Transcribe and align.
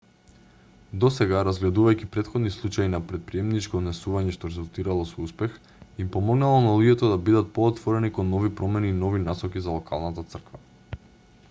досега 1.01 1.41
разгледувајќи 1.47 2.07
претходни 2.15 2.53
случаи 2.55 2.89
на 2.93 3.01
претприемничко 3.11 3.81
однесување 3.81 4.33
што 4.39 4.51
резултирало 4.53 5.05
со 5.11 5.27
успех 5.29 5.61
им 6.05 6.11
помогнало 6.17 6.65
на 6.69 6.73
луѓето 6.81 7.13
да 7.13 7.21
бидет 7.29 7.55
поотворени 7.61 8.13
кон 8.19 8.31
нови 8.37 8.53
промени 8.63 8.93
и 8.95 8.99
нови 9.07 9.25
насоки 9.29 9.67
за 9.69 9.77
локалната 9.79 10.29
црква 10.37 11.01